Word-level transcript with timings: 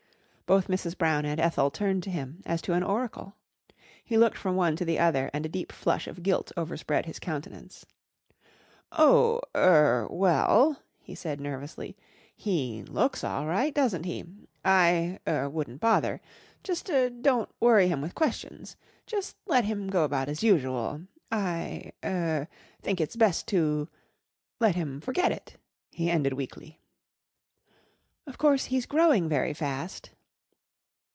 Both 0.47 0.67
Mrs. 0.67 0.97
Brown 0.97 1.23
and 1.23 1.39
Ethel 1.39 1.71
turned 1.71 2.03
to 2.03 2.09
him 2.09 2.41
as 2.45 2.61
to 2.63 2.73
an 2.73 2.83
oracle. 2.83 3.37
He 4.03 4.17
looked 4.17 4.37
from 4.37 4.57
one 4.57 4.75
to 4.75 4.83
the 4.83 4.99
other 4.99 5.29
and 5.33 5.45
a 5.45 5.47
deep 5.47 5.71
flush 5.71 6.07
of 6.07 6.23
guilt 6.23 6.51
overspread 6.57 7.05
his 7.05 7.19
countenance. 7.19 7.85
"Oh 8.91 9.39
er 9.55 10.07
well," 10.11 10.81
he 10.99 11.15
said 11.15 11.39
nervously. 11.39 11.95
"He 12.35 12.83
looks 12.83 13.23
all 13.23 13.45
right, 13.45 13.73
doesn't 13.73 14.03
he? 14.03 14.25
I 14.65 15.19
er 15.25 15.47
wouldn't 15.49 15.79
bother. 15.79 16.19
Just 16.65 16.89
er 16.89 17.09
don't 17.09 17.47
worry 17.61 17.87
him 17.87 18.01
with 18.01 18.13
questions. 18.13 18.75
Just 19.07 19.37
let 19.47 19.63
him 19.63 19.87
go 19.87 20.03
about 20.03 20.27
as 20.27 20.43
usual. 20.43 20.99
I 21.31 21.93
er 22.03 22.49
think 22.81 22.99
it's 22.99 23.15
best 23.15 23.47
to 23.47 23.87
let 24.59 24.75
him 24.75 24.99
forget 24.99 25.31
it," 25.31 25.55
he 25.91 26.11
ended 26.11 26.33
weakly. 26.33 26.81
"Of 28.27 28.37
course 28.37 28.65
he's 28.65 28.85
growing 28.85 29.29
very 29.29 29.53
fast." 29.53 30.09